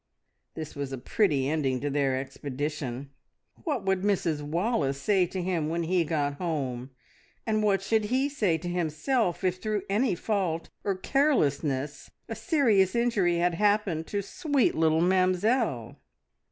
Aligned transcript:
This 0.55 0.73
was 0.75 0.91
a 0.91 0.97
pretty 0.97 1.47
ending 1.47 1.79
to 1.81 1.89
their 1.91 2.17
expedition! 2.17 3.11
What 3.65 3.85
would 3.85 4.01
Mrs 4.01 4.41
Wallace 4.41 4.99
say 4.99 5.27
to 5.27 5.43
him 5.43 5.69
when 5.69 5.83
he 5.83 6.03
got 6.03 6.39
home, 6.39 6.89
and 7.45 7.61
what 7.61 7.83
should 7.83 8.05
he 8.05 8.27
say 8.27 8.57
to 8.57 8.67
himself 8.67 9.43
if 9.43 9.57
through 9.61 9.83
any 9.91 10.15
fault 10.15 10.69
or 10.83 10.95
carelessness 10.95 12.09
a 12.27 12.33
serious 12.35 12.95
injury 12.95 13.37
had 13.37 13.53
happened 13.53 14.07
to 14.07 14.23
sweet 14.23 14.73
little 14.73 15.01
Mamzelle! 15.01 15.97